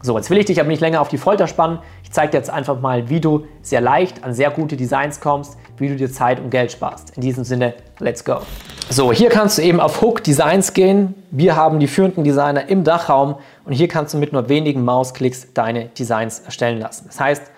So, 0.00 0.16
jetzt 0.16 0.30
will 0.30 0.38
ich 0.38 0.46
dich 0.46 0.60
aber 0.60 0.68
nicht 0.68 0.80
länger 0.80 1.00
auf 1.00 1.08
die 1.08 1.18
Folter 1.18 1.46
spannen. 1.46 1.78
Ich 2.04 2.12
zeige 2.12 2.32
dir 2.32 2.38
jetzt 2.38 2.50
einfach 2.50 2.80
mal, 2.80 3.08
wie 3.08 3.20
du 3.20 3.46
sehr 3.62 3.80
leicht 3.80 4.22
an 4.24 4.32
sehr 4.32 4.50
gute 4.50 4.76
Designs 4.76 5.20
kommst, 5.20 5.56
wie 5.76 5.88
du 5.88 5.96
dir 5.96 6.10
Zeit 6.10 6.40
und 6.40 6.50
Geld 6.50 6.70
sparst. 6.72 7.16
In 7.16 7.22
diesem 7.22 7.42
Sinne, 7.42 7.74
let's 7.98 8.24
go. 8.24 8.38
So, 8.90 9.12
hier 9.12 9.28
kannst 9.28 9.58
du 9.58 9.62
eben 9.62 9.80
auf 9.80 10.02
Hook 10.02 10.22
Designs 10.22 10.72
gehen. 10.72 11.14
Wir 11.30 11.56
haben 11.56 11.80
die 11.80 11.88
führenden 11.88 12.24
Designer 12.24 12.68
im 12.68 12.84
Dachraum 12.84 13.36
und 13.64 13.72
hier 13.72 13.88
kannst 13.88 14.14
du 14.14 14.18
mit 14.18 14.32
nur 14.32 14.48
wenigen 14.48 14.84
Mausklicks 14.84 15.52
deine 15.52 15.86
Designs 15.86 16.40
erstellen 16.40 16.80
lassen. 16.80 17.06
Das 17.06 17.20
heißt, 17.20 17.52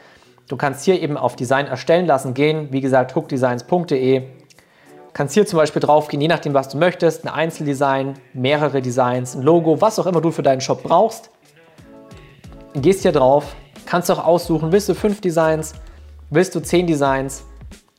du 0.48 0.56
kannst 0.56 0.84
hier 0.84 1.00
eben 1.00 1.16
auf 1.16 1.36
Design 1.36 1.66
erstellen 1.66 2.06
lassen 2.06 2.34
gehen. 2.34 2.68
Wie 2.70 2.80
gesagt, 2.80 3.14
hookdesigns.de 3.14 4.22
Kannst 5.14 5.34
hier 5.34 5.46
zum 5.46 5.58
Beispiel 5.58 5.80
drauf 5.80 6.08
gehen, 6.08 6.20
je 6.20 6.26
nachdem, 6.26 6.54
was 6.54 6.70
du 6.70 6.76
möchtest, 6.76 7.24
ein 7.24 7.32
Einzeldesign, 7.32 8.14
mehrere 8.32 8.82
Designs, 8.82 9.36
ein 9.36 9.42
Logo, 9.42 9.80
was 9.80 10.00
auch 10.00 10.06
immer 10.06 10.20
du 10.20 10.32
für 10.32 10.42
deinen 10.42 10.60
Shop 10.60 10.82
brauchst. 10.82 11.30
Gehst 12.74 13.02
hier 13.02 13.12
drauf, 13.12 13.54
kannst 13.86 14.10
auch 14.10 14.26
aussuchen, 14.26 14.72
willst 14.72 14.88
du 14.88 14.94
fünf 14.94 15.20
Designs, 15.20 15.74
willst 16.30 16.52
du 16.56 16.60
zehn 16.60 16.88
Designs, 16.88 17.44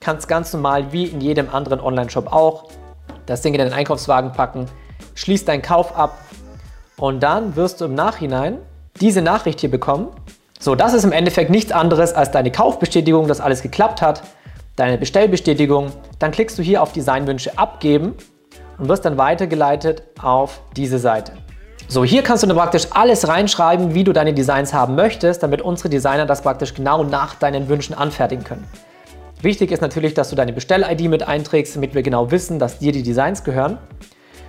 kannst 0.02 0.28
ganz 0.28 0.52
normal 0.52 0.92
wie 0.92 1.06
in 1.06 1.22
jedem 1.22 1.50
anderen 1.50 1.80
Online-Shop 1.80 2.34
auch 2.34 2.66
das 3.26 3.42
Ding 3.42 3.54
in 3.54 3.60
den 3.60 3.72
Einkaufswagen 3.72 4.34
packen, 4.34 4.66
schließt 5.14 5.48
deinen 5.48 5.62
Kauf 5.62 5.96
ab 5.96 6.18
Und 6.98 7.24
dann 7.24 7.56
wirst 7.56 7.80
du 7.80 7.86
im 7.86 7.96
Nachhinein 7.96 8.60
diese 9.00 9.22
Nachricht 9.22 9.62
hier 9.62 9.72
bekommen. 9.72 10.10
So, 10.66 10.74
das 10.74 10.96
ist 10.96 11.04
im 11.04 11.12
Endeffekt 11.12 11.52
nichts 11.52 11.72
anderes 11.72 12.12
als 12.12 12.32
deine 12.32 12.52
Kaufbestätigung, 12.52 13.28
dass 13.28 13.40
alles 13.40 13.62
geklappt 13.62 14.02
hat, 14.02 14.24
deine 14.76 14.98
Bestellbestätigung. 14.98 15.92
Dann 16.18 16.32
klickst 16.32 16.58
du 16.58 16.64
hier 16.64 16.82
auf 16.82 16.92
Designwünsche 16.92 17.56
abgeben 17.56 18.16
und 18.80 18.90
wirst 18.90 19.06
dann 19.06 19.16
weitergeleitet 19.16 20.02
auf 20.20 20.62
diese 20.76 20.98
Seite. 20.98 21.34
So, 21.88 22.04
hier 22.04 22.24
kannst 22.24 22.42
du 22.42 22.48
dann 22.48 22.58
praktisch 22.58 22.88
alles 22.90 23.28
reinschreiben, 23.28 23.94
wie 23.94 24.04
du 24.04 24.12
deine 24.12 24.34
Designs 24.34 24.74
haben 24.74 24.96
möchtest, 24.96 25.44
damit 25.44 25.62
unsere 25.62 25.90
Designer 25.90 26.26
das 26.26 26.42
praktisch 26.42 26.74
genau 26.74 27.04
nach 27.04 27.36
deinen 27.36 27.70
Wünschen 27.70 27.94
anfertigen 27.94 28.44
können. 28.44 28.68
Wichtig 29.44 29.72
ist 29.72 29.84
natürlich, 29.84 30.16
dass 30.16 30.32
du 30.32 30.36
deine 30.36 30.52
Bestell-ID 30.52 31.02
mit 31.02 31.28
einträgst, 31.28 31.76
damit 31.76 31.94
wir 31.94 32.02
genau 32.02 32.32
wissen, 32.32 32.58
dass 32.58 32.80
dir 32.80 32.92
die 32.92 33.04
Designs 33.04 33.44
gehören. 33.44 33.78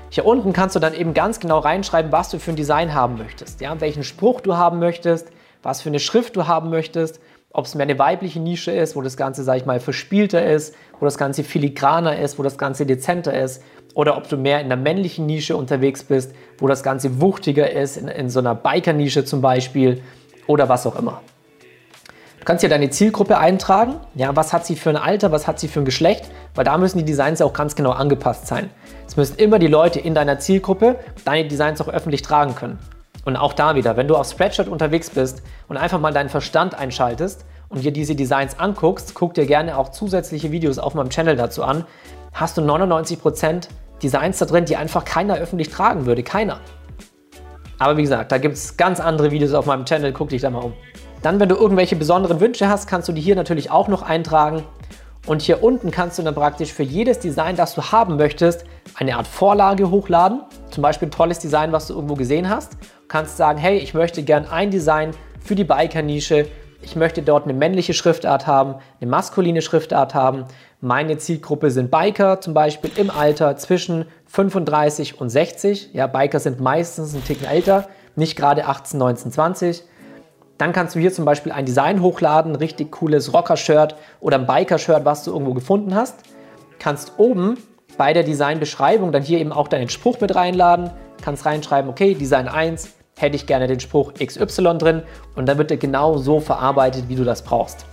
Hier 0.08 0.24
unten 0.24 0.54
kannst 0.54 0.76
du 0.76 0.80
dann 0.80 0.94
eben 0.94 1.12
ganz 1.12 1.40
genau 1.40 1.58
reinschreiben, 1.58 2.10
was 2.10 2.30
du 2.30 2.38
für 2.38 2.52
ein 2.52 2.56
Design 2.56 2.94
haben 2.94 3.18
möchtest, 3.18 3.60
ja, 3.60 3.78
welchen 3.82 4.02
Spruch 4.02 4.40
du 4.40 4.56
haben 4.56 4.78
möchtest, 4.78 5.28
was 5.66 5.82
für 5.82 5.88
eine 5.88 5.98
Schrift 5.98 6.36
du 6.36 6.46
haben 6.46 6.70
möchtest, 6.70 7.20
ob 7.52 7.64
es 7.64 7.74
mehr 7.74 7.84
eine 7.84 7.98
weibliche 7.98 8.38
Nische 8.38 8.70
ist, 8.70 8.94
wo 8.94 9.02
das 9.02 9.16
Ganze, 9.16 9.42
sag 9.42 9.56
ich 9.56 9.66
mal, 9.66 9.80
verspielter 9.80 10.44
ist, 10.46 10.74
wo 11.00 11.04
das 11.04 11.18
Ganze 11.18 11.42
filigraner 11.42 12.18
ist, 12.20 12.38
wo 12.38 12.44
das 12.44 12.56
Ganze 12.56 12.86
dezenter 12.86 13.34
ist, 13.38 13.62
oder 13.94 14.16
ob 14.16 14.28
du 14.28 14.36
mehr 14.36 14.60
in 14.60 14.68
der 14.68 14.76
männlichen 14.76 15.26
Nische 15.26 15.56
unterwegs 15.56 16.04
bist, 16.04 16.32
wo 16.58 16.68
das 16.68 16.82
Ganze 16.82 17.20
wuchtiger 17.20 17.70
ist, 17.70 17.96
in, 17.96 18.08
in 18.08 18.30
so 18.30 18.38
einer 18.38 18.54
Biker-Nische 18.54 19.24
zum 19.24 19.40
Beispiel 19.40 20.02
oder 20.46 20.68
was 20.68 20.86
auch 20.86 20.96
immer. 20.96 21.20
Du 22.38 22.44
kannst 22.44 22.60
hier 22.60 22.70
deine 22.70 22.90
Zielgruppe 22.90 23.38
eintragen. 23.38 23.96
Ja, 24.14 24.36
was 24.36 24.52
hat 24.52 24.66
sie 24.66 24.76
für 24.76 24.90
ein 24.90 24.96
Alter, 24.96 25.32
was 25.32 25.48
hat 25.48 25.58
sie 25.58 25.66
für 25.66 25.80
ein 25.80 25.84
Geschlecht, 25.84 26.30
weil 26.54 26.64
da 26.64 26.78
müssen 26.78 26.98
die 26.98 27.04
Designs 27.04 27.42
auch 27.42 27.52
ganz 27.52 27.74
genau 27.74 27.90
angepasst 27.90 28.46
sein. 28.46 28.70
Es 29.08 29.16
müssen 29.16 29.36
immer 29.38 29.58
die 29.58 29.66
Leute 29.66 29.98
in 29.98 30.14
deiner 30.14 30.38
Zielgruppe 30.38 31.00
deine 31.24 31.48
Designs 31.48 31.80
auch 31.80 31.88
öffentlich 31.88 32.22
tragen 32.22 32.54
können. 32.54 32.78
Und 33.26 33.36
auch 33.36 33.52
da 33.52 33.74
wieder, 33.74 33.96
wenn 33.96 34.06
du 34.06 34.14
auf 34.14 34.30
Spreadshirt 34.30 34.68
unterwegs 34.68 35.10
bist 35.10 35.42
und 35.66 35.76
einfach 35.76 35.98
mal 35.98 36.12
deinen 36.12 36.28
Verstand 36.28 36.76
einschaltest 36.76 37.44
und 37.68 37.82
dir 37.82 37.90
diese 37.90 38.14
Designs 38.14 38.56
anguckst, 38.58 39.14
guck 39.14 39.34
dir 39.34 39.46
gerne 39.46 39.76
auch 39.76 39.88
zusätzliche 39.90 40.52
Videos 40.52 40.78
auf 40.78 40.94
meinem 40.94 41.10
Channel 41.10 41.34
dazu 41.34 41.64
an, 41.64 41.84
hast 42.32 42.56
du 42.56 42.62
99% 42.62 43.66
Designs 44.00 44.38
da 44.38 44.46
drin, 44.46 44.64
die 44.64 44.76
einfach 44.76 45.04
keiner 45.04 45.38
öffentlich 45.38 45.70
tragen 45.70 46.06
würde. 46.06 46.22
Keiner. 46.22 46.60
Aber 47.80 47.96
wie 47.96 48.02
gesagt, 48.02 48.30
da 48.30 48.38
gibt 48.38 48.54
es 48.54 48.76
ganz 48.76 49.00
andere 49.00 49.32
Videos 49.32 49.54
auf 49.54 49.66
meinem 49.66 49.86
Channel. 49.86 50.12
Guck 50.12 50.28
dich 50.28 50.42
da 50.42 50.50
mal 50.50 50.60
um. 50.62 50.74
Dann, 51.22 51.40
wenn 51.40 51.48
du 51.48 51.56
irgendwelche 51.56 51.96
besonderen 51.96 52.38
Wünsche 52.38 52.68
hast, 52.68 52.86
kannst 52.86 53.08
du 53.08 53.12
die 53.12 53.20
hier 53.20 53.34
natürlich 53.34 53.72
auch 53.72 53.88
noch 53.88 54.02
eintragen. 54.02 54.62
Und 55.26 55.42
hier 55.42 55.64
unten 55.64 55.90
kannst 55.90 56.16
du 56.20 56.22
dann 56.22 56.36
praktisch 56.36 56.72
für 56.72 56.84
jedes 56.84 57.18
Design, 57.18 57.56
das 57.56 57.74
du 57.74 57.82
haben 57.82 58.16
möchtest, 58.16 58.64
eine 58.96 59.16
Art 59.16 59.26
Vorlage 59.26 59.90
hochladen. 59.90 60.40
Zum 60.70 60.82
Beispiel 60.82 61.08
ein 61.08 61.12
tolles 61.12 61.38
Design, 61.38 61.72
was 61.72 61.86
du 61.86 61.94
irgendwo 61.94 62.14
gesehen 62.14 62.48
hast. 62.48 62.74
Du 62.74 63.08
kannst 63.08 63.36
sagen, 63.36 63.58
hey, 63.58 63.78
ich 63.78 63.94
möchte 63.94 64.22
gern 64.22 64.46
ein 64.46 64.70
Design 64.70 65.12
für 65.40 65.54
die 65.54 65.64
Biker-Nische 65.64 66.46
ich 66.86 66.94
möchte 66.94 67.22
dort 67.22 67.44
eine 67.44 67.52
männliche 67.52 67.94
Schriftart 67.94 68.46
haben, 68.46 68.76
eine 69.00 69.10
maskuline 69.10 69.60
Schriftart 69.60 70.14
haben. 70.14 70.44
Meine 70.80 71.18
Zielgruppe 71.18 71.72
sind 71.72 71.90
Biker, 71.90 72.40
zum 72.40 72.54
Beispiel 72.54 72.90
im 72.96 73.10
Alter 73.10 73.56
zwischen 73.56 74.06
35 74.26 75.20
und 75.20 75.28
60. 75.28 75.90
Ja, 75.94 76.06
Biker 76.06 76.38
sind 76.38 76.60
meistens 76.60 77.14
ein 77.14 77.24
Ticken 77.24 77.46
älter, 77.46 77.88
nicht 78.14 78.36
gerade 78.36 78.66
18, 78.66 78.98
19, 78.98 79.32
20. 79.32 79.82
Dann 80.58 80.72
kannst 80.72 80.94
du 80.94 81.00
hier 81.00 81.12
zum 81.12 81.24
Beispiel 81.24 81.50
ein 81.50 81.66
Design 81.66 82.00
hochladen, 82.00 82.54
richtig 82.54 82.92
cooles 82.92 83.32
Rocker-Shirt 83.34 83.96
oder 84.20 84.38
ein 84.38 84.46
Biker-Shirt, 84.46 85.04
was 85.04 85.24
du 85.24 85.32
irgendwo 85.32 85.54
gefunden 85.54 85.94
hast. 85.94 86.20
Kannst 86.78 87.14
oben 87.18 87.58
bei 87.96 88.12
der 88.12 88.22
Designbeschreibung 88.22 89.12
dann 89.12 89.22
hier 89.22 89.38
eben 89.38 89.52
auch 89.52 89.68
deinen 89.68 89.88
Spruch 89.88 90.20
mit 90.20 90.34
reinladen. 90.34 90.90
Kannst 91.22 91.46
reinschreiben, 91.46 91.90
okay, 91.90 92.14
Design 92.14 92.48
1, 92.48 92.94
hätte 93.18 93.36
ich 93.36 93.46
gerne 93.46 93.66
den 93.66 93.80
Spruch 93.80 94.12
XY 94.14 94.78
drin 94.78 95.02
und 95.34 95.46
dann 95.46 95.58
wird 95.58 95.70
er 95.70 95.78
genau 95.78 96.18
so 96.18 96.40
verarbeitet, 96.40 97.08
wie 97.08 97.16
du 97.16 97.24
das 97.24 97.42
brauchst. 97.42 97.86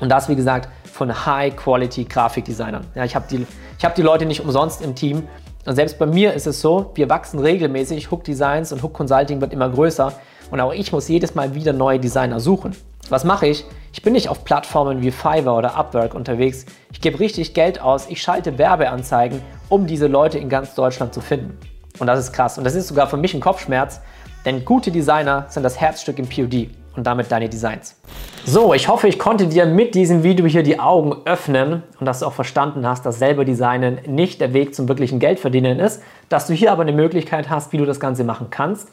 Und 0.00 0.08
das, 0.08 0.28
wie 0.28 0.36
gesagt, 0.36 0.68
von 0.84 1.26
High-Quality-Grafikdesignern. 1.26 2.84
Ja, 2.94 3.04
ich 3.04 3.14
habe 3.14 3.26
die, 3.30 3.46
hab 3.82 3.94
die 3.94 4.02
Leute 4.02 4.26
nicht 4.26 4.40
umsonst 4.40 4.82
im 4.82 4.94
Team. 4.94 5.28
Und 5.64 5.76
selbst 5.76 5.98
bei 5.98 6.06
mir 6.06 6.34
ist 6.34 6.46
es 6.46 6.60
so, 6.60 6.90
wir 6.94 7.08
wachsen 7.08 7.38
regelmäßig. 7.38 8.10
Hook 8.10 8.24
Designs 8.24 8.72
und 8.72 8.82
Hook 8.82 8.94
Consulting 8.94 9.40
wird 9.40 9.52
immer 9.52 9.68
größer. 9.68 10.12
Und 10.50 10.60
auch 10.60 10.72
ich 10.72 10.92
muss 10.92 11.08
jedes 11.08 11.34
Mal 11.34 11.54
wieder 11.54 11.72
neue 11.72 12.00
Designer 12.00 12.40
suchen. 12.40 12.74
Was 13.08 13.24
mache 13.24 13.46
ich? 13.46 13.64
Ich 13.92 14.02
bin 14.02 14.12
nicht 14.12 14.28
auf 14.28 14.44
Plattformen 14.44 15.02
wie 15.02 15.10
Fiverr 15.10 15.56
oder 15.56 15.76
Upwork 15.76 16.14
unterwegs. 16.14 16.66
Ich 16.92 17.00
gebe 17.00 17.18
richtig 17.20 17.54
Geld 17.54 17.80
aus. 17.80 18.06
Ich 18.08 18.20
schalte 18.20 18.58
Werbeanzeigen, 18.58 19.40
um 19.68 19.86
diese 19.86 20.06
Leute 20.06 20.38
in 20.38 20.48
ganz 20.48 20.74
Deutschland 20.74 21.14
zu 21.14 21.20
finden. 21.20 21.58
Und 21.98 22.06
das 22.06 22.18
ist 22.18 22.32
krass. 22.32 22.58
Und 22.58 22.64
das 22.64 22.74
ist 22.74 22.88
sogar 22.88 23.06
für 23.08 23.16
mich 23.16 23.34
ein 23.34 23.40
Kopfschmerz, 23.40 24.00
denn 24.44 24.64
gute 24.64 24.90
Designer 24.90 25.46
sind 25.48 25.62
das 25.62 25.80
Herzstück 25.80 26.18
im 26.18 26.28
POD 26.28 26.68
und 26.96 27.06
damit 27.06 27.30
deine 27.32 27.48
Designs. 27.48 27.96
So, 28.44 28.74
ich 28.74 28.88
hoffe, 28.88 29.08
ich 29.08 29.18
konnte 29.18 29.46
dir 29.46 29.66
mit 29.66 29.94
diesem 29.94 30.22
Video 30.22 30.46
hier 30.46 30.62
die 30.62 30.80
Augen 30.80 31.16
öffnen 31.24 31.82
und 31.98 32.06
dass 32.06 32.20
du 32.20 32.26
auch 32.26 32.32
verstanden 32.32 32.86
hast, 32.86 33.04
dass 33.04 33.18
selber 33.18 33.44
Designen 33.44 33.98
nicht 34.06 34.40
der 34.40 34.52
Weg 34.52 34.74
zum 34.74 34.88
wirklichen 34.88 35.18
Geldverdienen 35.18 35.80
ist, 35.80 36.02
dass 36.28 36.46
du 36.46 36.54
hier 36.54 36.72
aber 36.72 36.82
eine 36.82 36.92
Möglichkeit 36.92 37.50
hast, 37.50 37.72
wie 37.72 37.78
du 37.78 37.84
das 37.84 38.00
Ganze 38.00 38.24
machen 38.24 38.48
kannst. 38.50 38.88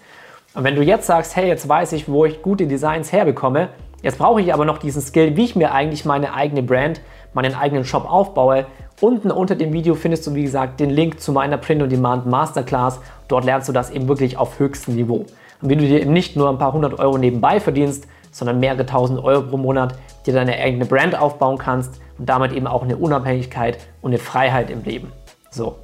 Und 0.54 0.64
wenn 0.64 0.76
du 0.76 0.82
jetzt 0.82 1.08
sagst, 1.08 1.36
hey, 1.36 1.48
jetzt 1.48 1.68
weiß 1.68 1.92
ich, 1.94 2.08
wo 2.08 2.26
ich 2.26 2.42
gute 2.42 2.66
Designs 2.66 3.12
herbekomme, 3.12 3.70
jetzt 4.06 4.18
brauche 4.18 4.40
ich 4.40 4.54
aber 4.54 4.64
noch 4.64 4.78
diesen 4.78 5.02
Skill, 5.02 5.36
wie 5.36 5.44
ich 5.44 5.58
mir 5.58 5.74
eigentlich 5.74 6.06
meine 6.06 6.34
eigene 6.34 6.64
Brand, 6.64 7.02
meinen 7.34 7.56
eigenen 7.56 7.84
Shop 7.84 8.10
aufbaue, 8.10 8.66
Unten 9.02 9.30
unter 9.30 9.56
dem 9.56 9.74
Video 9.74 9.94
findest 9.94 10.26
du, 10.26 10.36
wie 10.36 10.44
gesagt, 10.44 10.80
den 10.80 10.90
Link 10.90 11.20
zu 11.20 11.34
meiner 11.34 11.58
Print-on-Demand 11.58 12.26
Masterclass. 12.28 13.02
Dort 13.28 13.44
lernst 13.44 13.68
du 13.68 13.74
das 13.74 13.90
eben 13.90 14.08
wirklich 14.08 14.38
auf 14.38 14.58
höchstem 14.58 14.96
Niveau. 14.96 15.26
Und 15.62 15.70
wie 15.70 15.76
du 15.76 15.86
dir 15.86 16.02
eben 16.02 16.14
nicht 16.14 16.38
nur 16.38 16.50
ein 16.50 16.58
paar 16.58 16.72
hundert 16.72 16.98
Euro 16.98 17.18
nebenbei 17.18 17.60
verdienst, 17.60 18.08
sondern 18.32 18.62
mehrere 18.62 18.86
tausend 18.86 19.22
Euro 19.22 19.42
pro 19.42 19.58
Monat 19.58 19.96
dir 20.26 20.34
deine 20.34 20.54
eigene 20.54 20.86
Brand 20.86 21.20
aufbauen 21.20 21.58
kannst 21.58 22.00
und 22.18 22.30
damit 22.30 22.54
eben 22.54 22.68
auch 22.68 22.84
eine 22.84 22.96
Unabhängigkeit 22.96 23.80
und 24.02 24.12
eine 24.12 24.18
Freiheit 24.18 24.70
im 24.70 24.84
Leben. 24.84 25.12
So. 25.52 25.76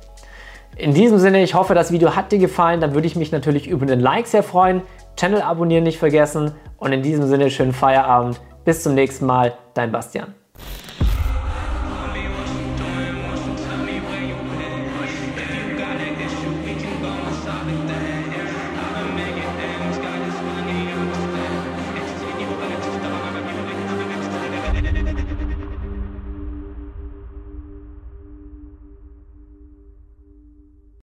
In 0.78 0.94
diesem 0.94 1.20
Sinne, 1.20 1.44
ich 1.44 1.54
hoffe, 1.54 1.74
das 1.74 1.92
Video 1.92 2.16
hat 2.16 2.32
dir 2.32 2.40
gefallen. 2.40 2.80
Dann 2.80 2.94
würde 2.94 3.08
ich 3.08 3.18
mich 3.18 3.34
natürlich 3.34 3.68
über 3.68 3.86
den 3.86 4.00
Like 4.00 4.28
sehr 4.28 4.42
freuen. 4.42 4.84
Channel 5.16 5.42
abonnieren 5.42 5.84
nicht 5.84 6.00
vergessen. 6.00 6.54
Und 6.78 6.94
in 6.94 7.04
diesem 7.04 7.28
Sinne, 7.28 7.50
schönen 7.50 7.74
Feierabend. 7.74 8.42
Bis 8.66 8.84
zum 8.84 8.96
nächsten 8.96 9.26
Mal. 9.26 9.54
Dein 9.74 9.92
Bastian. 9.92 10.36